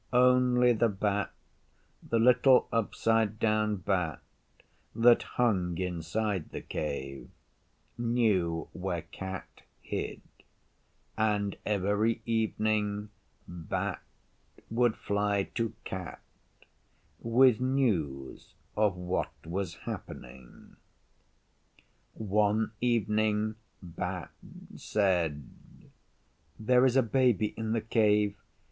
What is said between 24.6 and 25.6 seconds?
said,